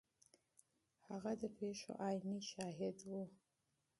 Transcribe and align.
هغه 1.07 1.31
د 1.41 1.43
پیښو 1.57 1.91
عیني 2.05 2.39
شاهد 2.51 2.97
و. 3.09 3.11